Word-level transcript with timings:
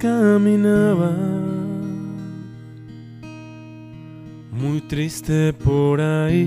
caminaba 0.00 1.43
triste 4.88 5.52
por 5.52 6.00
ahí. 6.00 6.44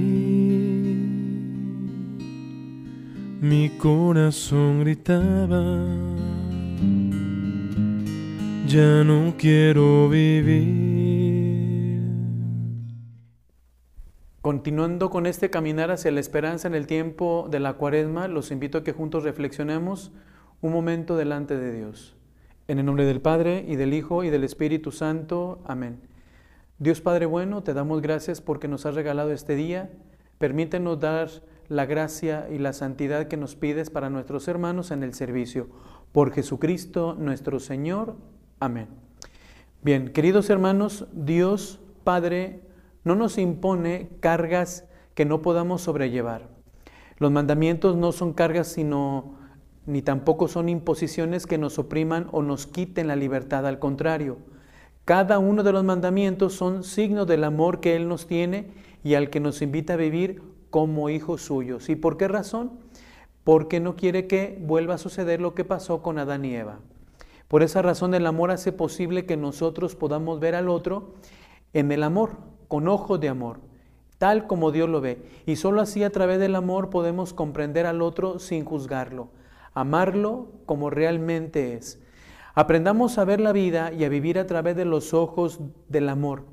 Mi 3.41 3.69
corazón 3.77 4.81
gritaba, 4.81 5.85
ya 8.67 9.03
no 9.03 9.35
quiero 9.37 10.09
vivir. 10.09 10.97
Continuando 14.41 15.09
con 15.09 15.25
este 15.25 15.49
caminar 15.49 15.91
hacia 15.91 16.11
la 16.11 16.19
esperanza 16.19 16.67
en 16.67 16.75
el 16.75 16.87
tiempo 16.87 17.47
de 17.51 17.59
la 17.59 17.73
cuaresma, 17.73 18.27
los 18.27 18.51
invito 18.51 18.77
a 18.77 18.83
que 18.83 18.93
juntos 18.93 19.23
reflexionemos 19.23 20.11
un 20.61 20.71
momento 20.71 21.15
delante 21.17 21.57
de 21.57 21.75
Dios. 21.75 22.15
En 22.67 22.79
el 22.79 22.85
nombre 22.85 23.05
del 23.05 23.21
Padre 23.21 23.65
y 23.67 23.75
del 23.75 23.93
Hijo 23.93 24.23
y 24.23 24.29
del 24.29 24.43
Espíritu 24.43 24.91
Santo. 24.91 25.59
Amén. 25.65 25.99
Dios 26.79 27.01
Padre 27.01 27.25
bueno, 27.25 27.63
te 27.63 27.73
damos 27.73 28.03
gracias 28.03 28.39
porque 28.39 28.67
nos 28.67 28.85
has 28.85 28.93
regalado 28.93 29.31
este 29.31 29.55
día. 29.55 29.89
Permítenos 30.37 30.99
dar 30.99 31.27
la 31.69 31.87
gracia 31.87 32.47
y 32.51 32.59
la 32.59 32.71
santidad 32.71 33.27
que 33.27 33.35
nos 33.35 33.55
pides 33.55 33.89
para 33.89 34.11
nuestros 34.11 34.47
hermanos 34.47 34.91
en 34.91 35.01
el 35.01 35.15
servicio. 35.15 35.69
Por 36.11 36.31
Jesucristo 36.31 37.15
nuestro 37.17 37.59
Señor. 37.59 38.15
Amén. 38.59 38.89
Bien, 39.81 40.09
queridos 40.09 40.51
hermanos, 40.51 41.07
Dios 41.13 41.79
Padre 42.03 42.61
no 43.03 43.15
nos 43.15 43.39
impone 43.39 44.09
cargas 44.19 44.85
que 45.15 45.25
no 45.25 45.41
podamos 45.41 45.81
sobrellevar. 45.81 46.47
Los 47.17 47.31
mandamientos 47.31 47.95
no 47.97 48.11
son 48.11 48.33
cargas, 48.33 48.67
sino 48.67 49.35
ni 49.87 50.03
tampoco 50.03 50.47
son 50.47 50.69
imposiciones 50.69 51.47
que 51.47 51.57
nos 51.57 51.79
opriman 51.79 52.27
o 52.31 52.43
nos 52.43 52.67
quiten 52.67 53.07
la 53.07 53.15
libertad, 53.15 53.65
al 53.65 53.79
contrario. 53.79 54.37
Cada 55.07 55.39
uno 55.39 55.63
de 55.63 55.71
los 55.71 55.85
mandamientos 55.85 56.51
son 56.51 56.83
signos 56.83 57.27
del 57.27 57.45
amor 57.45 57.79
que 57.79 57.95
Él 57.95 58.09
nos 58.09 58.27
tiene 58.27 58.67
y 59.05 59.13
al 59.13 59.29
que 59.29 59.39
nos 59.39 59.61
invita 59.61 59.93
a 59.93 59.95
vivir 59.95 60.41
como 60.69 61.09
hijos 61.09 61.43
suyos. 61.43 61.87
¿Y 61.87 61.95
por 61.95 62.17
qué 62.17 62.27
razón? 62.27 62.73
Porque 63.45 63.79
no 63.79 63.95
quiere 63.95 64.27
que 64.27 64.61
vuelva 64.61 64.95
a 64.95 64.97
suceder 64.97 65.39
lo 65.39 65.55
que 65.55 65.63
pasó 65.63 66.01
con 66.01 66.19
Adán 66.19 66.43
y 66.43 66.53
Eva. 66.53 66.79
Por 67.47 67.63
esa 67.63 67.81
razón 67.81 68.15
el 68.15 68.25
amor 68.25 68.51
hace 68.51 68.73
posible 68.73 69.25
que 69.25 69.37
nosotros 69.37 69.95
podamos 69.95 70.41
ver 70.41 70.55
al 70.55 70.67
otro 70.67 71.13
en 71.71 71.89
el 71.93 72.03
amor, 72.03 72.31
con 72.67 72.89
ojos 72.89 73.17
de 73.21 73.29
amor, 73.29 73.61
tal 74.17 74.45
como 74.45 74.73
Dios 74.73 74.89
lo 74.89 74.99
ve. 74.99 75.21
Y 75.45 75.55
solo 75.55 75.79
así 75.79 76.03
a 76.03 76.09
través 76.09 76.37
del 76.37 76.53
amor 76.53 76.89
podemos 76.89 77.33
comprender 77.33 77.85
al 77.85 78.01
otro 78.01 78.39
sin 78.39 78.65
juzgarlo 78.65 79.29
amarlo 79.77 80.47
como 80.65 80.89
realmente 80.89 81.75
es. 81.75 82.01
Aprendamos 82.57 83.19
a 83.19 83.23
ver 83.23 83.39
la 83.39 83.51
vida 83.51 83.93
y 83.93 84.03
a 84.03 84.09
vivir 84.09 84.39
a 84.39 84.47
través 84.47 84.75
de 84.75 84.83
los 84.83 85.13
ojos 85.13 85.59
del 85.89 86.09
amor. 86.09 86.45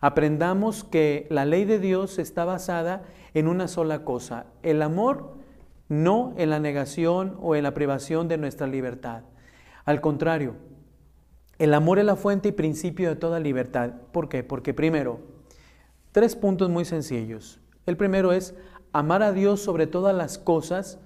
Aprendamos 0.00 0.84
que 0.84 1.26
la 1.30 1.46
ley 1.46 1.64
de 1.64 1.80
Dios 1.80 2.20
está 2.20 2.44
basada 2.44 3.02
en 3.34 3.48
una 3.48 3.66
sola 3.66 4.04
cosa, 4.04 4.46
el 4.62 4.82
amor, 4.82 5.34
no 5.88 6.32
en 6.36 6.50
la 6.50 6.60
negación 6.60 7.36
o 7.40 7.56
en 7.56 7.64
la 7.64 7.74
privación 7.74 8.28
de 8.28 8.38
nuestra 8.38 8.68
libertad. 8.68 9.24
Al 9.84 10.00
contrario, 10.00 10.54
el 11.58 11.74
amor 11.74 11.98
es 11.98 12.04
la 12.04 12.14
fuente 12.14 12.50
y 12.50 12.52
principio 12.52 13.08
de 13.08 13.16
toda 13.16 13.40
libertad. 13.40 13.94
¿Por 14.12 14.28
qué? 14.28 14.44
Porque 14.44 14.74
primero, 14.74 15.18
tres 16.12 16.36
puntos 16.36 16.70
muy 16.70 16.84
sencillos. 16.84 17.58
El 17.84 17.96
primero 17.96 18.30
es 18.30 18.54
amar 18.92 19.24
a 19.24 19.32
Dios 19.32 19.60
sobre 19.60 19.88
todas 19.88 20.14
las 20.14 20.38
cosas, 20.38 21.00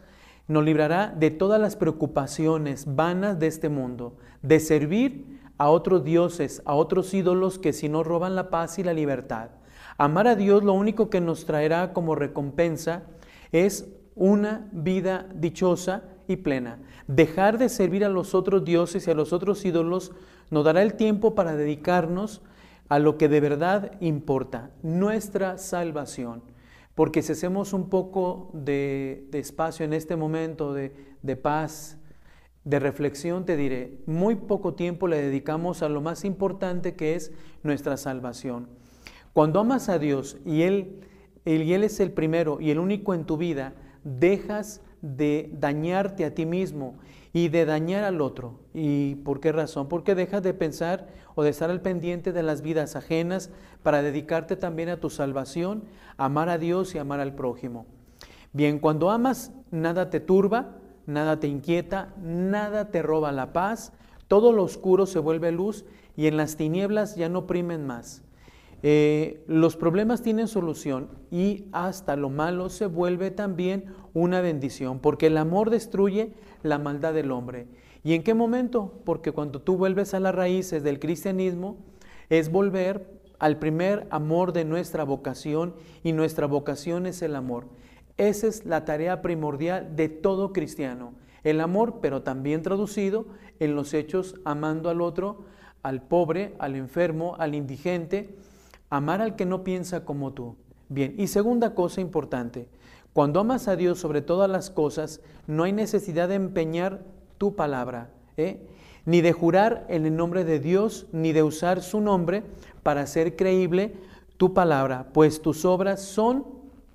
nos 0.52 0.64
librará 0.64 1.14
de 1.16 1.30
todas 1.30 1.60
las 1.60 1.76
preocupaciones 1.76 2.94
vanas 2.94 3.38
de 3.38 3.46
este 3.46 3.68
mundo, 3.68 4.16
de 4.42 4.60
servir 4.60 5.40
a 5.58 5.70
otros 5.70 6.04
dioses, 6.04 6.62
a 6.64 6.74
otros 6.74 7.12
ídolos 7.14 7.58
que 7.58 7.72
si 7.72 7.88
no 7.88 8.04
roban 8.04 8.36
la 8.36 8.50
paz 8.50 8.78
y 8.78 8.84
la 8.84 8.92
libertad. 8.92 9.50
Amar 9.98 10.26
a 10.26 10.36
Dios 10.36 10.62
lo 10.62 10.72
único 10.72 11.10
que 11.10 11.20
nos 11.20 11.46
traerá 11.46 11.92
como 11.92 12.14
recompensa 12.14 13.02
es 13.50 13.88
una 14.14 14.68
vida 14.72 15.26
dichosa 15.34 16.02
y 16.28 16.36
plena. 16.36 16.78
Dejar 17.06 17.58
de 17.58 17.68
servir 17.68 18.04
a 18.04 18.08
los 18.08 18.34
otros 18.34 18.64
dioses 18.64 19.06
y 19.06 19.10
a 19.10 19.14
los 19.14 19.32
otros 19.32 19.64
ídolos 19.64 20.12
nos 20.50 20.64
dará 20.64 20.82
el 20.82 20.94
tiempo 20.94 21.34
para 21.34 21.56
dedicarnos 21.56 22.42
a 22.88 22.98
lo 22.98 23.16
que 23.16 23.28
de 23.28 23.40
verdad 23.40 23.92
importa, 24.00 24.70
nuestra 24.82 25.56
salvación. 25.56 26.42
Porque 26.94 27.22
si 27.22 27.32
hacemos 27.32 27.72
un 27.72 27.88
poco 27.88 28.50
de, 28.52 29.28
espacio 29.32 29.84
en 29.84 29.92
este 29.92 30.16
momento 30.16 30.74
de, 30.74 30.90
paz, 31.36 31.98
de 32.64 32.78
reflexión, 32.78 33.44
te 33.44 33.56
diré, 33.56 33.98
muy 34.06 34.34
poco 34.34 34.74
tiempo 34.74 35.08
le 35.08 35.20
dedicamos 35.22 35.82
a 35.82 35.88
lo 35.88 36.00
más 36.00 36.24
importante 36.24 36.94
que 36.94 37.14
es 37.14 37.32
nuestra 37.62 37.96
salvación. 37.96 38.68
Cuando 39.32 39.60
amas 39.60 39.88
a 39.88 39.98
Dios 39.98 40.36
y 40.44 40.62
Él, 40.62 41.00
él, 41.44 41.62
y 41.62 41.72
él 41.72 41.84
es 41.84 41.98
el 41.98 42.12
primero 42.12 42.60
y 42.60 42.70
el 42.70 42.78
único 42.78 43.14
en 43.14 43.24
tu 43.24 43.36
vida, 43.38 43.72
dejas 44.04 44.82
de 45.00 45.50
dañarte 45.54 46.24
a 46.24 46.34
ti 46.34 46.46
mismo 46.46 46.96
y 47.32 47.48
de 47.48 47.64
dañar 47.64 48.04
al 48.04 48.20
otro. 48.20 48.60
¿Y 48.74 49.16
por 49.16 49.40
qué 49.40 49.52
razón? 49.52 49.88
Porque 49.88 50.14
dejas 50.14 50.42
de 50.42 50.54
pensar 50.54 51.08
o 51.34 51.42
de 51.42 51.50
estar 51.50 51.70
al 51.70 51.80
pendiente 51.80 52.32
de 52.32 52.42
las 52.42 52.62
vidas 52.62 52.96
ajenas 52.96 53.50
para 53.82 54.02
dedicarte 54.02 54.56
también 54.56 54.90
a 54.90 54.98
tu 54.98 55.10
salvación, 55.10 55.84
amar 56.16 56.48
a 56.48 56.58
Dios 56.58 56.94
y 56.94 56.98
amar 56.98 57.20
al 57.20 57.34
prójimo. 57.34 57.86
Bien, 58.52 58.78
cuando 58.78 59.10
amas, 59.10 59.52
nada 59.70 60.10
te 60.10 60.20
turba, 60.20 60.76
nada 61.06 61.40
te 61.40 61.48
inquieta, 61.48 62.14
nada 62.22 62.90
te 62.90 63.02
roba 63.02 63.32
la 63.32 63.52
paz, 63.52 63.92
todo 64.28 64.52
lo 64.52 64.62
oscuro 64.62 65.06
se 65.06 65.18
vuelve 65.18 65.52
luz 65.52 65.84
y 66.16 66.26
en 66.26 66.36
las 66.36 66.56
tinieblas 66.56 67.16
ya 67.16 67.28
no 67.28 67.40
oprimen 67.40 67.86
más. 67.86 68.22
Eh, 68.82 69.44
los 69.46 69.76
problemas 69.76 70.22
tienen 70.22 70.48
solución 70.48 71.08
y 71.30 71.66
hasta 71.72 72.16
lo 72.16 72.30
malo 72.30 72.68
se 72.68 72.86
vuelve 72.86 73.30
también 73.30 73.86
una 74.12 74.40
bendición, 74.40 74.98
porque 74.98 75.28
el 75.28 75.36
amor 75.36 75.70
destruye 75.70 76.32
la 76.62 76.78
maldad 76.78 77.14
del 77.14 77.30
hombre. 77.30 77.68
¿Y 78.04 78.14
en 78.14 78.24
qué 78.24 78.34
momento? 78.34 79.00
Porque 79.04 79.30
cuando 79.30 79.60
tú 79.60 79.76
vuelves 79.76 80.14
a 80.14 80.20
las 80.20 80.34
raíces 80.34 80.82
del 80.82 80.98
cristianismo, 80.98 81.76
es 82.28 82.50
volver 82.50 83.20
al 83.38 83.58
primer 83.58 84.06
amor 84.10 84.52
de 84.52 84.64
nuestra 84.64 85.04
vocación 85.04 85.74
y 86.02 86.12
nuestra 86.12 86.46
vocación 86.46 87.06
es 87.06 87.22
el 87.22 87.36
amor. 87.36 87.66
Esa 88.16 88.46
es 88.46 88.64
la 88.64 88.84
tarea 88.84 89.22
primordial 89.22 89.96
de 89.96 90.08
todo 90.08 90.52
cristiano. 90.52 91.14
El 91.44 91.60
amor, 91.60 91.98
pero 92.00 92.22
también 92.22 92.62
traducido 92.62 93.26
en 93.58 93.74
los 93.74 93.94
hechos, 93.94 94.36
amando 94.44 94.90
al 94.90 95.00
otro, 95.00 95.44
al 95.82 96.02
pobre, 96.02 96.54
al 96.58 96.76
enfermo, 96.76 97.36
al 97.38 97.54
indigente, 97.54 98.36
amar 98.92 99.22
al 99.22 99.36
que 99.36 99.46
no 99.46 99.64
piensa 99.64 100.04
como 100.04 100.34
tú. 100.34 100.54
Bien, 100.90 101.14
y 101.16 101.28
segunda 101.28 101.74
cosa 101.74 102.02
importante, 102.02 102.68
cuando 103.14 103.40
amas 103.40 103.66
a 103.66 103.74
Dios 103.74 103.98
sobre 103.98 104.20
todas 104.20 104.50
las 104.50 104.68
cosas, 104.68 105.22
no 105.46 105.64
hay 105.64 105.72
necesidad 105.72 106.28
de 106.28 106.34
empeñar 106.34 107.00
tu 107.38 107.56
palabra, 107.56 108.10
¿eh? 108.36 108.60
ni 109.06 109.22
de 109.22 109.32
jurar 109.32 109.86
en 109.88 110.04
el 110.04 110.14
nombre 110.14 110.44
de 110.44 110.60
Dios, 110.60 111.06
ni 111.10 111.32
de 111.32 111.42
usar 111.42 111.80
su 111.80 112.02
nombre 112.02 112.42
para 112.82 113.00
hacer 113.00 113.34
creíble 113.34 113.94
tu 114.36 114.52
palabra, 114.52 115.08
pues 115.14 115.40
tus 115.40 115.64
obras 115.64 116.02
son 116.02 116.44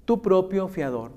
tu 0.06 0.22
propio 0.22 0.68
fiador. 0.68 1.14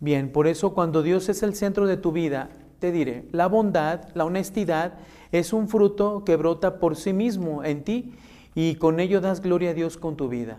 Bien, 0.00 0.32
por 0.32 0.48
eso 0.48 0.74
cuando 0.74 1.04
Dios 1.04 1.28
es 1.28 1.44
el 1.44 1.54
centro 1.54 1.86
de 1.86 1.96
tu 1.96 2.10
vida, 2.10 2.50
te 2.80 2.90
diré, 2.90 3.28
la 3.30 3.46
bondad, 3.46 4.08
la 4.14 4.24
honestidad 4.24 4.94
es 5.30 5.52
un 5.52 5.68
fruto 5.68 6.24
que 6.24 6.34
brota 6.34 6.80
por 6.80 6.96
sí 6.96 7.12
mismo 7.12 7.62
en 7.62 7.84
ti 7.84 8.14
y 8.60 8.74
con 8.74 8.98
ello 8.98 9.20
das 9.20 9.40
gloria 9.40 9.70
a 9.70 9.74
Dios 9.74 9.96
con 9.96 10.16
tu 10.16 10.28
vida. 10.28 10.58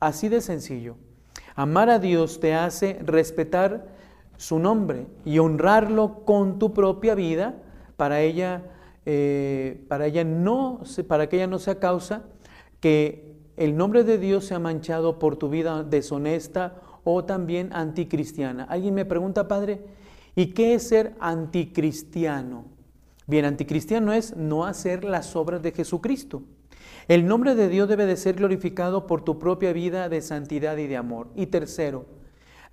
Así 0.00 0.30
de 0.30 0.40
sencillo. 0.40 0.96
Amar 1.54 1.90
a 1.90 1.98
Dios 1.98 2.40
te 2.40 2.54
hace 2.54 2.98
respetar 3.04 3.86
su 4.38 4.58
nombre 4.58 5.08
y 5.26 5.40
honrarlo 5.40 6.24
con 6.24 6.58
tu 6.58 6.72
propia 6.72 7.14
vida 7.14 7.56
para 7.98 8.22
ella, 8.22 8.62
eh, 9.04 9.84
para 9.88 10.06
ella 10.06 10.24
no, 10.24 10.80
para 11.06 11.28
que 11.28 11.36
ella 11.36 11.46
no 11.46 11.58
sea 11.58 11.78
causa 11.78 12.22
que 12.80 13.36
el 13.58 13.76
nombre 13.76 14.04
de 14.04 14.16
Dios 14.16 14.46
se 14.46 14.54
ha 14.54 14.58
manchado 14.58 15.18
por 15.18 15.36
tu 15.36 15.50
vida 15.50 15.84
deshonesta 15.84 16.80
o 17.04 17.26
también 17.26 17.74
anticristiana. 17.74 18.64
Alguien 18.64 18.94
me 18.94 19.04
pregunta, 19.04 19.48
Padre, 19.48 19.84
¿y 20.34 20.46
qué 20.54 20.72
es 20.72 20.88
ser 20.88 21.14
anticristiano? 21.20 22.64
Bien, 23.26 23.44
anticristiano 23.44 24.14
es 24.14 24.34
no 24.34 24.64
hacer 24.64 25.04
las 25.04 25.36
obras 25.36 25.60
de 25.60 25.72
Jesucristo. 25.72 26.42
El 27.08 27.26
nombre 27.26 27.54
de 27.54 27.68
Dios 27.68 27.88
debe 27.88 28.06
de 28.06 28.16
ser 28.16 28.36
glorificado 28.36 29.06
por 29.06 29.22
tu 29.22 29.38
propia 29.38 29.72
vida 29.72 30.08
de 30.08 30.22
santidad 30.22 30.76
y 30.76 30.86
de 30.86 30.96
amor. 30.96 31.28
Y 31.34 31.46
tercero, 31.46 32.06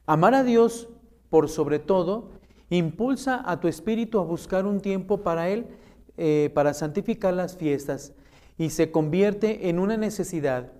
amar 0.06 0.36
a 0.36 0.44
Dios 0.44 0.90
por 1.30 1.50
sobre 1.50 1.80
todo 1.80 2.32
impulsa 2.70 3.42
a 3.46 3.60
tu 3.60 3.68
espíritu 3.68 4.20
a 4.20 4.24
buscar 4.24 4.66
un 4.66 4.80
tiempo 4.80 5.22
para 5.22 5.50
Él, 5.50 5.68
eh, 6.18 6.50
para 6.54 6.74
santificar 6.74 7.34
las 7.34 7.58
fiestas 7.58 8.14
y 8.58 8.70
se 8.70 8.92
convierte 8.92 9.70
en 9.70 9.80
una 9.80 9.98
necesidad 9.98 10.72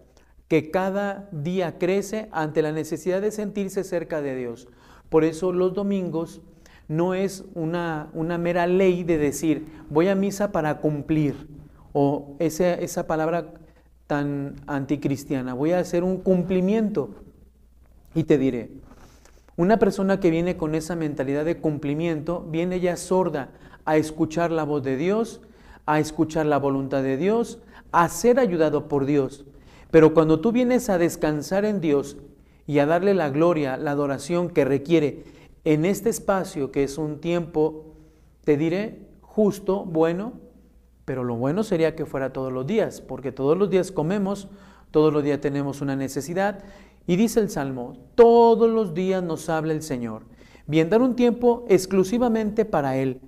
que 0.48 0.72
cada 0.72 1.30
día 1.32 1.78
crece 1.78 2.30
ante 2.32 2.62
la 2.62 2.72
necesidad 2.72 3.22
de 3.22 3.32
sentirse 3.32 3.84
cerca 3.84 4.22
de 4.22 4.36
Dios. 4.36 4.68
Por 5.10 5.24
eso 5.24 5.52
los 5.52 5.74
domingos 5.74 6.42
no 6.88 7.14
es 7.14 7.46
una, 7.56 8.10
una 8.14 8.38
mera 8.38 8.68
ley 8.68 9.04
de 9.04 9.18
decir 9.18 9.66
voy 9.90 10.10
a 10.10 10.16
misa 10.16 10.52
para 10.52 10.80
cumplir 10.80 11.48
o 11.94 12.36
esa, 12.40 12.74
esa 12.74 13.08
palabra 13.08 13.54
tan 14.08 14.56
anticristiana, 14.68 15.54
voy 15.54 15.72
a 15.72 15.80
hacer 15.80 16.04
un 16.04 16.18
cumplimiento. 16.18 17.10
Y 18.14 18.26
te 18.26 18.38
diré, 18.38 18.72
una 19.56 19.80
persona 19.80 20.20
que 20.20 20.32
viene 20.32 20.58
con 20.58 20.76
esa 20.76 20.96
mentalidad 20.96 21.46
de 21.46 21.58
cumplimiento, 21.58 22.46
viene 22.50 22.80
ya 22.80 22.98
sorda 22.98 23.52
a 23.86 23.98
escuchar 23.98 24.52
la 24.52 24.64
voz 24.64 24.84
de 24.84 24.98
Dios, 24.98 25.42
a 25.86 26.00
escuchar 26.00 26.46
la 26.46 26.58
voluntad 26.58 27.04
de 27.04 27.18
Dios, 27.18 27.60
a 27.92 28.08
ser 28.10 28.40
ayudado 28.40 28.88
por 28.88 29.06
Dios. 29.06 29.46
Pero 29.92 30.14
cuando 30.14 30.40
tú 30.40 30.52
vienes 30.52 30.90
a 30.90 30.98
descansar 30.98 31.66
en 31.66 31.82
Dios 31.82 32.18
y 32.66 32.80
a 32.80 32.86
darle 32.86 33.14
la 33.14 33.30
gloria, 33.30 33.78
la 33.78 33.92
adoración 33.92 34.50
que 34.50 34.66
requiere 34.66 35.24
en 35.64 35.86
este 35.86 36.10
espacio, 36.10 36.72
que 36.72 36.84
es 36.84 36.98
un 36.98 37.20
tiempo, 37.20 37.94
te 38.44 38.58
diré, 38.58 39.00
justo, 39.22 39.86
bueno, 39.86 40.34
pero 41.06 41.24
lo 41.24 41.36
bueno 41.36 41.64
sería 41.64 41.96
que 41.96 42.06
fuera 42.06 42.34
todos 42.34 42.52
los 42.52 42.68
días, 42.68 43.02
porque 43.02 43.32
todos 43.32 43.58
los 43.58 43.70
días 43.70 43.92
comemos, 43.92 44.48
todos 44.92 45.12
los 45.14 45.24
días 45.24 45.42
tenemos 45.42 45.82
una 45.82 45.96
necesidad. 45.96 46.64
Y 47.08 47.16
dice 47.16 47.40
el 47.40 47.50
Salmo, 47.50 47.98
todos 48.16 48.70
los 48.70 48.94
días 48.94 49.24
nos 49.24 49.50
habla 49.50 49.74
el 49.74 49.82
Señor. 49.82 50.24
Bien, 50.68 50.90
dar 50.90 51.02
un 51.02 51.16
tiempo 51.16 51.66
exclusivamente 51.68 52.66
para 52.66 52.98
Él 52.98 53.20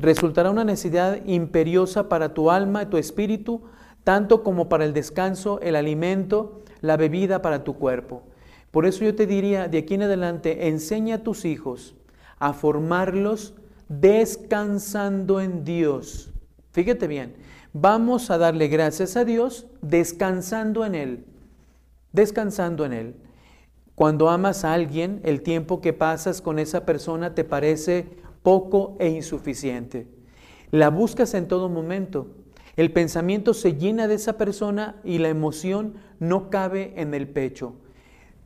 resultará 0.00 0.50
una 0.50 0.64
necesidad 0.64 1.24
imperiosa 1.26 2.08
para 2.08 2.34
tu 2.34 2.50
alma 2.50 2.82
y 2.82 2.86
tu 2.86 2.96
espíritu, 2.96 3.62
tanto 4.02 4.42
como 4.42 4.68
para 4.68 4.84
el 4.84 4.94
descanso, 4.94 5.60
el 5.60 5.76
alimento, 5.76 6.62
la 6.80 6.96
bebida 6.96 7.42
para 7.42 7.64
tu 7.64 7.74
cuerpo. 7.74 8.22
Por 8.70 8.86
eso 8.86 9.04
yo 9.04 9.14
te 9.14 9.26
diría, 9.26 9.68
de 9.68 9.78
aquí 9.78 9.94
en 9.94 10.02
adelante, 10.02 10.68
enseña 10.68 11.16
a 11.16 11.22
tus 11.22 11.44
hijos 11.44 11.94
a 12.38 12.54
formarlos 12.54 13.54
descansando 13.88 15.40
en 15.40 15.64
Dios 15.64 16.29
Fíjate 16.72 17.08
bien, 17.08 17.34
vamos 17.72 18.30
a 18.30 18.38
darle 18.38 18.68
gracias 18.68 19.16
a 19.16 19.24
Dios 19.24 19.66
descansando 19.82 20.84
en 20.84 20.94
Él, 20.94 21.24
descansando 22.12 22.84
en 22.84 22.92
Él. 22.92 23.14
Cuando 23.96 24.30
amas 24.30 24.64
a 24.64 24.72
alguien, 24.72 25.20
el 25.24 25.42
tiempo 25.42 25.80
que 25.80 25.92
pasas 25.92 26.40
con 26.40 26.58
esa 26.58 26.86
persona 26.86 27.34
te 27.34 27.44
parece 27.44 28.06
poco 28.42 28.96
e 29.00 29.08
insuficiente. 29.08 30.06
La 30.70 30.90
buscas 30.90 31.34
en 31.34 31.48
todo 31.48 31.68
momento. 31.68 32.28
El 32.76 32.92
pensamiento 32.92 33.52
se 33.52 33.74
llena 33.74 34.06
de 34.06 34.14
esa 34.14 34.38
persona 34.38 35.00
y 35.04 35.18
la 35.18 35.28
emoción 35.28 35.94
no 36.20 36.50
cabe 36.50 36.94
en 36.96 37.14
el 37.14 37.28
pecho. 37.28 37.74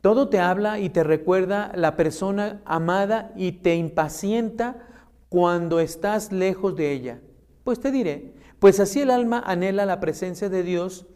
Todo 0.01 0.29
te 0.29 0.39
habla 0.39 0.79
y 0.79 0.89
te 0.89 1.03
recuerda 1.03 1.71
la 1.75 1.95
persona 1.95 2.61
amada 2.65 3.31
y 3.35 3.53
te 3.53 3.75
impacienta 3.75 4.87
cuando 5.29 5.79
estás 5.79 6.31
lejos 6.31 6.75
de 6.75 6.91
ella. 6.91 7.19
Pues 7.65 7.79
te 7.79 7.91
diré, 7.91 8.31
pues 8.59 8.79
así 8.79 9.01
el 9.01 9.09
alma 9.09 9.41
anhela 9.43 9.87
la 9.87 9.99
presencia 9.99 10.49
de 10.49 10.61
Dios 10.61 11.07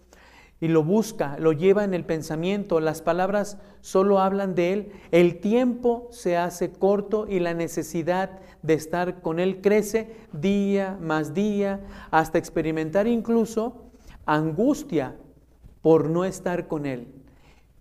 y 0.60 0.68
lo 0.68 0.84
busca, 0.84 1.38
lo 1.38 1.51
lleva 1.51 1.84
en 1.84 1.94
el 1.94 2.06
pensamiento, 2.06 2.80
las 2.80 3.04
palabras 3.04 3.60
solo 3.81 4.18
hablan 4.18 4.56
de 4.56 4.74
Él, 4.74 4.92
el 5.12 5.42
tiempo 5.42 6.07
se 6.10 6.38
hace 6.38 6.72
corto 6.72 7.28
y 7.30 7.40
la 7.40 7.54
necesidad 7.54 8.40
de 8.63 8.74
estar 8.74 9.22
con 9.22 9.40
Él 9.40 9.62
crece 9.62 10.16
día 10.34 10.98
más 11.00 11.36
día 11.36 11.81
hasta 12.10 12.40
experimentar 12.40 13.06
incluso 13.06 13.92
angustia 14.25 15.18
por 15.84 16.10
no 16.10 16.25
estar 16.25 16.68
con 16.68 16.88
Él. 16.88 17.13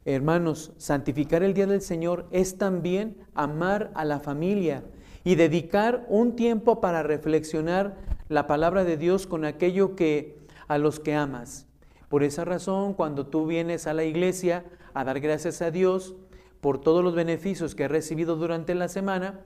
Hermanos, 0.04 0.74
santificar 0.76 1.42
el 1.42 1.54
día 1.54 1.66
del 1.66 1.80
Señor 1.80 2.26
es 2.32 2.58
también 2.58 3.16
amar 3.34 3.90
a 3.94 4.04
la 4.04 4.20
familia 4.20 4.84
y 5.24 5.36
dedicar 5.36 6.04
un 6.10 6.36
tiempo 6.36 6.82
para 6.82 7.02
reflexionar 7.02 8.17
la 8.28 8.46
palabra 8.46 8.84
de 8.84 8.96
Dios 8.96 9.26
con 9.26 9.44
aquello 9.44 9.96
que 9.96 10.38
a 10.68 10.78
los 10.78 11.00
que 11.00 11.14
amas. 11.14 11.66
Por 12.08 12.22
esa 12.22 12.44
razón, 12.44 12.94
cuando 12.94 13.26
tú 13.26 13.46
vienes 13.46 13.86
a 13.86 13.94
la 13.94 14.04
iglesia 14.04 14.64
a 14.94 15.04
dar 15.04 15.20
gracias 15.20 15.62
a 15.62 15.70
Dios 15.70 16.14
por 16.60 16.80
todos 16.80 17.04
los 17.04 17.14
beneficios 17.14 17.74
que 17.74 17.84
has 17.84 17.90
recibido 17.90 18.36
durante 18.36 18.74
la 18.74 18.88
semana, 18.88 19.40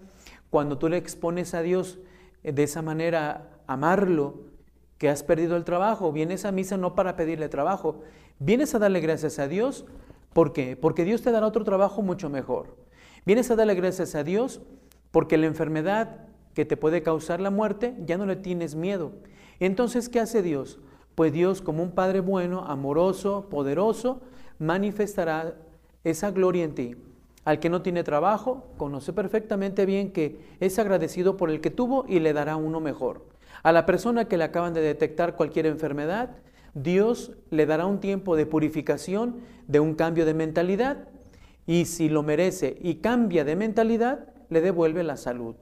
cuando 0.50 0.78
tú 0.78 0.88
le 0.88 0.96
expones 0.96 1.54
a 1.54 1.62
Dios 1.62 1.98
de 2.42 2.62
esa 2.62 2.82
manera, 2.82 3.50
amarlo, 3.66 4.52
que 4.98 5.08
has 5.08 5.22
perdido 5.22 5.56
el 5.56 5.64
trabajo, 5.64 6.12
vienes 6.12 6.44
a 6.44 6.52
misa 6.52 6.76
no 6.76 6.94
para 6.94 7.16
pedirle 7.16 7.48
trabajo, 7.48 8.02
vienes 8.38 8.74
a 8.74 8.78
darle 8.78 9.00
gracias 9.00 9.38
a 9.38 9.48
Dios, 9.48 9.84
¿por 10.32 10.52
qué? 10.52 10.76
Porque 10.76 11.04
Dios 11.04 11.22
te 11.22 11.32
dará 11.32 11.46
otro 11.46 11.64
trabajo 11.64 12.02
mucho 12.02 12.30
mejor. 12.30 12.76
Vienes 13.26 13.50
a 13.50 13.56
darle 13.56 13.74
gracias 13.74 14.14
a 14.14 14.22
Dios 14.22 14.60
porque 15.10 15.38
la 15.38 15.46
enfermedad 15.46 16.28
que 16.54 16.64
te 16.64 16.76
puede 16.76 17.02
causar 17.02 17.40
la 17.40 17.50
muerte, 17.50 17.94
ya 18.04 18.18
no 18.18 18.26
le 18.26 18.36
tienes 18.36 18.74
miedo. 18.74 19.12
Entonces, 19.60 20.08
¿qué 20.08 20.20
hace 20.20 20.42
Dios? 20.42 20.78
Pues 21.14 21.32
Dios, 21.32 21.62
como 21.62 21.82
un 21.82 21.92
Padre 21.92 22.20
bueno, 22.20 22.64
amoroso, 22.66 23.48
poderoso, 23.50 24.20
manifestará 24.58 25.54
esa 26.04 26.30
gloria 26.30 26.64
en 26.64 26.74
ti. 26.74 26.96
Al 27.44 27.58
que 27.58 27.70
no 27.70 27.82
tiene 27.82 28.04
trabajo, 28.04 28.68
conoce 28.76 29.12
perfectamente 29.12 29.84
bien 29.84 30.12
que 30.12 30.38
es 30.60 30.78
agradecido 30.78 31.36
por 31.36 31.50
el 31.50 31.60
que 31.60 31.70
tuvo 31.70 32.04
y 32.08 32.20
le 32.20 32.32
dará 32.32 32.56
uno 32.56 32.80
mejor. 32.80 33.26
A 33.62 33.72
la 33.72 33.84
persona 33.84 34.26
que 34.26 34.36
le 34.36 34.44
acaban 34.44 34.74
de 34.74 34.80
detectar 34.80 35.36
cualquier 35.36 35.66
enfermedad, 35.66 36.36
Dios 36.74 37.32
le 37.50 37.66
dará 37.66 37.86
un 37.86 38.00
tiempo 38.00 38.36
de 38.36 38.46
purificación, 38.46 39.40
de 39.66 39.80
un 39.80 39.94
cambio 39.94 40.24
de 40.24 40.34
mentalidad, 40.34 41.08
y 41.66 41.84
si 41.84 42.08
lo 42.08 42.22
merece 42.22 42.78
y 42.80 42.96
cambia 42.96 43.44
de 43.44 43.56
mentalidad, 43.56 44.28
le 44.48 44.60
devuelve 44.60 45.02
la 45.02 45.16
salud. 45.16 45.54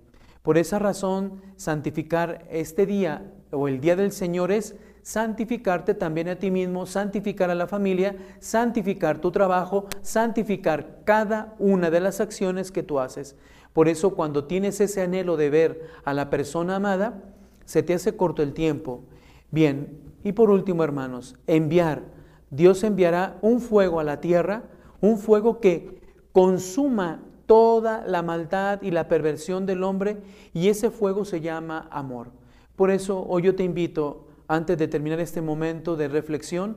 Por 0.43 0.57
esa 0.57 0.79
razón, 0.79 1.43
santificar 1.57 2.47
este 2.51 2.87
día 2.87 3.33
o 3.51 3.69
el 3.69 3.81
día 3.81 3.97
del 3.97 4.13
Señor 4.13 4.53
es 4.53 4.77
santificarte 5.03 5.95
también 5.95 6.29
a 6.29 6.37
ti 6.37 6.51
mismo, 6.51 6.87
santificar 6.87 7.51
a 7.51 7.55
la 7.55 7.67
familia, 7.67 8.17
santificar 8.39 9.19
tu 9.19 9.31
trabajo, 9.31 9.87
santificar 10.03 11.01
cada 11.05 11.55
una 11.59 11.91
de 11.91 12.01
las 12.01 12.21
acciones 12.21 12.71
que 12.71 12.83
tú 12.83 13.01
haces. 13.01 13.37
Por 13.73 13.89
eso 13.89 14.15
cuando 14.15 14.45
tienes 14.45 14.81
ese 14.81 15.03
anhelo 15.03 15.37
de 15.37 15.51
ver 15.51 15.89
a 16.05 16.15
la 16.15 16.31
persona 16.31 16.77
amada, 16.77 17.23
se 17.65 17.83
te 17.83 17.95
hace 17.95 18.17
corto 18.17 18.43
el 18.43 18.53
tiempo. 18.53 19.05
Bien, 19.51 20.01
y 20.25 20.33
por 20.33 20.51
último, 20.51 20.85
hermanos, 20.85 21.37
enviar. 21.47 22.03
Dios 22.51 22.83
enviará 22.83 23.39
un 23.43 23.61
fuego 23.61 24.01
a 24.01 24.05
la 24.05 24.21
tierra, 24.21 24.65
un 25.01 25.19
fuego 25.19 25.61
que 25.61 26.01
consuma 26.33 27.23
toda 27.51 28.05
la 28.07 28.23
maldad 28.23 28.81
y 28.81 28.93
la 28.93 29.09
perversión 29.09 29.67
del 29.67 29.83
hombre 29.83 30.19
y 30.55 30.69
ese 30.69 30.89
fuego 30.89 31.25
se 31.25 31.41
llama 31.41 31.89
amor. 31.91 32.29
Por 32.77 32.93
eso 32.93 33.27
hoy 33.29 33.43
yo 33.43 33.57
te 33.57 33.65
invito, 33.65 34.29
antes 34.47 34.79
de 34.79 34.87
terminar 34.87 35.19
este 35.19 35.43
momento 35.43 35.97
de 35.97 36.07
reflexión, 36.07 36.77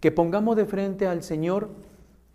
que 0.00 0.10
pongamos 0.10 0.56
de 0.56 0.66
frente 0.66 1.06
al 1.06 1.22
Señor, 1.22 1.68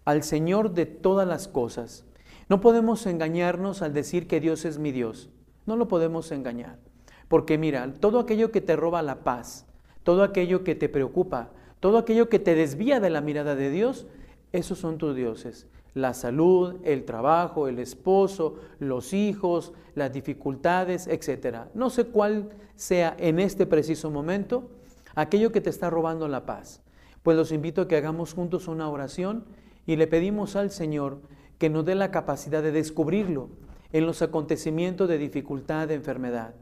al 0.05 0.23
Señor 0.23 0.73
de 0.73 0.85
todas 0.85 1.27
las 1.27 1.49
cosas. 1.49 2.05
No 2.47 2.61
podemos 2.61 3.05
engañarnos 3.05 3.81
al 3.81 3.91
decir 3.91 4.29
que 4.29 4.39
Dios 4.39 4.63
es 4.63 4.79
mi 4.79 4.93
Dios. 4.93 5.29
No 5.65 5.75
lo 5.75 5.89
podemos 5.89 6.31
engañar. 6.31 6.79
Porque 7.27 7.57
mira, 7.57 7.93
todo 7.99 8.19
aquello 8.19 8.49
que 8.49 8.61
te 8.61 8.77
roba 8.77 9.01
la 9.01 9.25
paz, 9.25 9.65
todo 10.03 10.23
aquello 10.23 10.63
que 10.63 10.75
te 10.75 10.87
preocupa, 10.87 11.49
todo 11.81 11.97
aquello 11.97 12.29
que 12.29 12.39
te 12.39 12.55
desvía 12.55 13.01
de 13.01 13.09
la 13.09 13.19
mirada 13.19 13.55
de 13.55 13.69
Dios, 13.71 14.07
esos 14.53 14.79
son 14.79 14.97
tus 14.97 15.17
dioses 15.17 15.67
la 15.93 16.13
salud, 16.13 16.75
el 16.83 17.05
trabajo, 17.05 17.67
el 17.67 17.79
esposo, 17.79 18.55
los 18.79 19.13
hijos, 19.13 19.73
las 19.95 20.11
dificultades, 20.11 21.07
etc. 21.07 21.67
No 21.73 21.89
sé 21.89 22.05
cuál 22.05 22.49
sea 22.75 23.15
en 23.19 23.39
este 23.39 23.65
preciso 23.65 24.09
momento 24.09 24.69
aquello 25.15 25.51
que 25.51 25.61
te 25.61 25.69
está 25.69 25.89
robando 25.89 26.27
la 26.27 26.45
paz. 26.45 26.81
Pues 27.21 27.37
los 27.37 27.51
invito 27.51 27.81
a 27.81 27.87
que 27.87 27.95
hagamos 27.95 28.33
juntos 28.33 28.67
una 28.67 28.89
oración 28.89 29.45
y 29.85 29.95
le 29.95 30.07
pedimos 30.07 30.55
al 30.55 30.71
Señor 30.71 31.21
que 31.57 31.69
nos 31.69 31.85
dé 31.85 31.95
la 31.95 32.11
capacidad 32.11 32.63
de 32.63 32.71
descubrirlo 32.71 33.49
en 33.91 34.05
los 34.05 34.21
acontecimientos 34.21 35.07
de 35.07 35.17
dificultad, 35.17 35.87
de 35.87 35.93
enfermedad. 35.93 36.55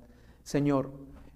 Señor, 0.44 0.92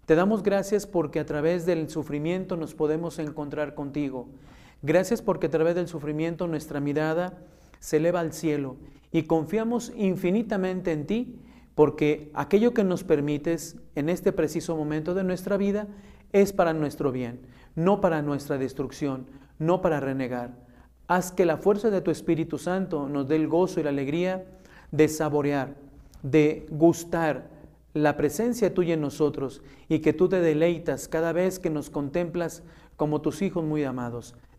te 0.06 0.16
damos 0.16 0.44
gracias 0.44 0.86
porque 0.86 1.20
a 1.20 1.26
través 1.26 1.66
del 1.66 1.90
sufrimiento 1.90 2.58
nos 2.58 2.76
podemos 2.76 3.18
encontrar 3.18 3.74
contigo. 3.74 4.28
Gracias 4.84 5.22
porque 5.22 5.48
a 5.48 5.50
través 5.50 5.74
del 5.74 5.88
sufrimiento 5.88 6.48
nuestra 6.48 6.80
mirada 6.80 7.40
se 7.86 7.98
eleva 7.98 8.20
al 8.20 8.34
cielo 8.34 8.78
y 9.12 9.24
confiamos 9.24 9.94
infinitamente 9.96 10.92
en 10.92 11.06
ti, 11.06 11.36
porque 11.76 12.32
aquello 12.34 12.74
que 12.74 12.84
nos 12.84 13.04
permites 13.04 13.78
en 13.94 14.10
este 14.10 14.32
preciso 14.32 14.76
momento 14.76 15.14
de 15.14 15.24
nuestra 15.24 15.56
vida 15.56 15.88
es 16.34 16.52
para 16.52 16.74
nuestro 16.74 17.12
bien, 17.12 17.42
no 17.76 18.02
para 18.02 18.24
nuestra 18.24 18.58
destrucción, 18.58 19.28
no 19.60 19.84
para 19.84 20.00
renegar. 20.00 20.56
Haz 21.08 21.32
que 21.32 21.46
la 21.46 21.58
fuerza 21.58 21.92
de 21.92 22.02
tu 22.02 22.10
Espíritu 22.10 22.58
Santo 22.58 23.08
nos 23.08 23.28
dé 23.28 23.36
el 23.36 23.48
gozo 23.48 23.80
y 23.80 23.84
la 23.84 23.92
alegría 23.92 24.48
de 24.92 25.08
saborear, 25.08 25.76
de 26.24 26.66
gustar 26.72 27.52
la 27.94 28.18
presencia 28.18 28.74
tuya 28.74 28.96
en 28.96 29.02
nosotros 29.02 29.62
y 29.90 30.00
que 30.00 30.12
tú 30.12 30.28
te 30.28 30.40
deleitas 30.40 31.08
cada 31.08 31.34
vez 31.34 31.60
que 31.60 31.70
nos 31.70 31.92
contemplas 31.92 32.64
como 32.98 33.22
tus 33.22 33.44
hijos 33.44 33.64
muy 33.64 33.84
amados. 33.84 34.34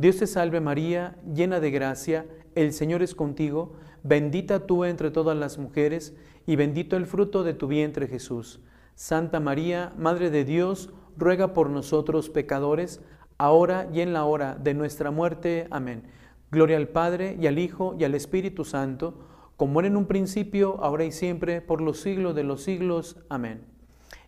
Dios 0.00 0.16
te 0.16 0.26
salve 0.26 0.62
María, 0.62 1.18
llena 1.30 1.60
de 1.60 1.70
gracia, 1.70 2.24
el 2.54 2.72
Señor 2.72 3.02
es 3.02 3.14
contigo, 3.14 3.74
bendita 4.02 4.66
tú 4.66 4.86
entre 4.86 5.10
todas 5.10 5.36
las 5.36 5.58
mujeres, 5.58 6.16
y 6.46 6.56
bendito 6.56 6.96
el 6.96 7.04
fruto 7.04 7.44
de 7.44 7.52
tu 7.52 7.66
vientre 7.66 8.08
Jesús. 8.08 8.60
Santa 8.94 9.40
María, 9.40 9.92
Madre 9.98 10.30
de 10.30 10.46
Dios, 10.46 10.88
ruega 11.18 11.52
por 11.52 11.68
nosotros 11.68 12.30
pecadores, 12.30 13.02
ahora 13.36 13.90
y 13.92 14.00
en 14.00 14.14
la 14.14 14.24
hora 14.24 14.54
de 14.54 14.72
nuestra 14.72 15.10
muerte. 15.10 15.66
Amén. 15.70 16.04
Gloria 16.50 16.78
al 16.78 16.88
Padre, 16.88 17.36
y 17.38 17.46
al 17.46 17.58
Hijo, 17.58 17.94
y 17.98 18.04
al 18.04 18.14
Espíritu 18.14 18.64
Santo, 18.64 19.18
como 19.58 19.80
era 19.80 19.88
en 19.88 19.98
un 19.98 20.06
principio, 20.06 20.82
ahora 20.82 21.04
y 21.04 21.12
siempre, 21.12 21.60
por 21.60 21.82
los 21.82 22.00
siglos 22.00 22.34
de 22.34 22.44
los 22.44 22.62
siglos. 22.62 23.18
Amén. 23.28 23.66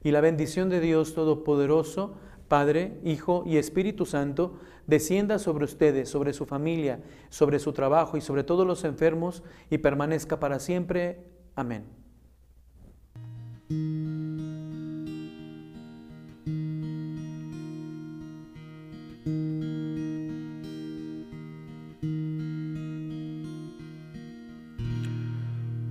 Y 0.05 0.11
la 0.11 0.21
bendición 0.21 0.69
de 0.69 0.81
Dios 0.81 1.15
Todopoderoso, 1.15 2.13
Padre, 2.53 3.01
Hijo 3.03 3.45
y 3.47 3.57
Espíritu 3.57 4.05
Santo, 4.05 4.59
descienda 4.87 5.39
sobre 5.39 5.65
ustedes, 5.65 6.11
sobre 6.11 6.35
su 6.35 6.45
familia, 6.45 7.01
sobre 7.31 7.59
su 7.59 7.73
trabajo 7.73 8.19
y 8.19 8.21
sobre 8.21 8.45
todos 8.45 8.67
los 8.67 8.85
enfermos 8.85 9.43
y 9.71 9.79
permanezca 9.79 10.39
para 10.39 10.61
siempre. 10.61 11.25
Amén. 11.55 11.87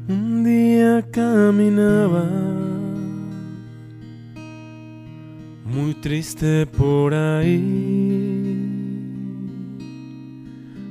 Un 0.07 0.43
día 0.43 1.03
caminaba 1.09 2.50
triste 6.01 6.65
por 6.65 7.13
ahí. 7.13 7.59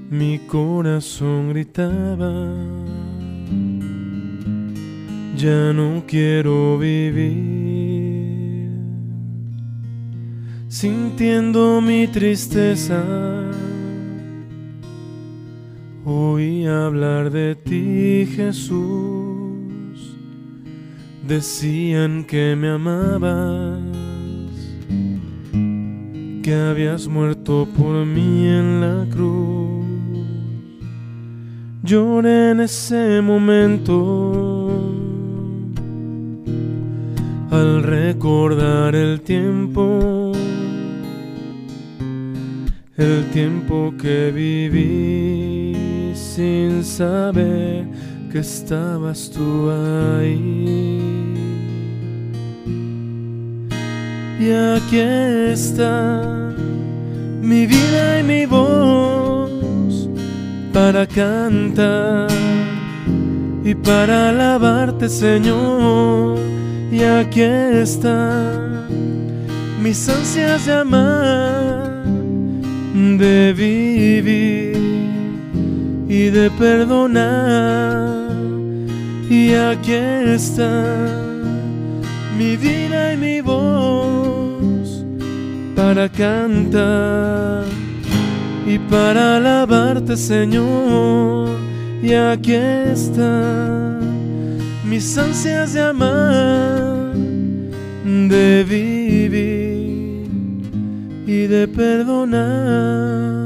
Mi 0.08 0.38
corazón 0.46 1.50
gritaba, 1.50 2.54
ya 5.36 5.72
no 5.72 6.04
quiero 6.06 6.78
vivir. 6.78 7.50
Sintiendo 10.68 11.80
mi 11.80 12.06
tristeza, 12.06 13.02
oí 16.04 16.66
hablar 16.66 17.30
de 17.30 17.56
ti, 17.56 18.28
Jesús. 18.36 20.16
Decían 21.26 22.24
que 22.24 22.56
me 22.56 22.70
amabas 22.70 23.89
que 26.50 26.56
habías 26.56 27.06
muerto 27.06 27.68
por 27.78 28.04
mí 28.04 28.48
en 28.48 28.80
la 28.80 29.06
cruz. 29.08 29.86
Lloré 31.84 32.50
en 32.50 32.60
ese 32.60 33.20
momento 33.22 34.68
al 37.52 37.84
recordar 37.84 38.96
el 38.96 39.20
tiempo, 39.20 40.32
el 42.96 43.24
tiempo 43.32 43.94
que 43.96 44.32
viví 44.32 46.12
sin 46.16 46.82
saber 46.82 47.86
que 48.32 48.40
estabas 48.40 49.30
tú 49.30 49.70
ahí. 49.70 51.19
Y 54.40 54.52
aquí 54.52 54.98
está 54.98 56.22
mi 57.42 57.66
vida 57.66 58.20
y 58.20 58.22
mi 58.22 58.46
voz 58.46 60.08
para 60.72 61.06
cantar 61.06 62.30
y 63.62 63.74
para 63.74 64.30
alabarte, 64.30 65.10
Señor. 65.10 66.38
Y 66.90 67.02
aquí 67.02 67.42
está 67.42 68.86
mis 69.82 70.08
ansias 70.08 70.64
de 70.64 70.72
amar, 70.72 72.02
de 72.94 73.52
vivir 73.52 74.78
y 76.08 76.30
de 76.30 76.50
perdonar. 76.52 78.30
Y 79.28 79.52
aquí 79.52 79.92
está 79.92 80.86
mi 82.38 82.56
vida 82.56 83.12
y 83.12 83.16
mi 83.18 83.40
voz 83.42 84.19
para 85.80 86.08
cantar 86.10 87.64
y 88.66 88.78
para 88.78 89.36
alabarte, 89.38 90.14
Señor. 90.16 91.48
Y 92.02 92.12
aquí 92.12 92.54
están 92.54 94.00
mis 94.84 95.16
ansias 95.16 95.72
de 95.72 95.80
amar, 95.80 97.14
de 98.34 98.64
vivir 98.68 100.28
y 101.26 101.46
de 101.46 101.66
perdonar. 101.66 103.39